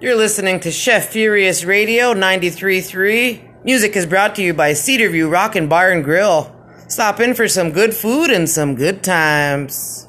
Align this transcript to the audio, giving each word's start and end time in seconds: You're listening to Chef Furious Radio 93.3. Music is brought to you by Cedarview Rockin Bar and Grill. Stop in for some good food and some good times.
You're 0.00 0.14
listening 0.14 0.60
to 0.60 0.70
Chef 0.70 1.08
Furious 1.08 1.64
Radio 1.64 2.14
93.3. 2.14 3.64
Music 3.64 3.96
is 3.96 4.06
brought 4.06 4.36
to 4.36 4.42
you 4.44 4.54
by 4.54 4.70
Cedarview 4.70 5.28
Rockin 5.28 5.68
Bar 5.68 5.90
and 5.90 6.04
Grill. 6.04 6.54
Stop 6.86 7.18
in 7.18 7.34
for 7.34 7.48
some 7.48 7.72
good 7.72 7.92
food 7.92 8.30
and 8.30 8.48
some 8.48 8.76
good 8.76 9.02
times. 9.02 10.07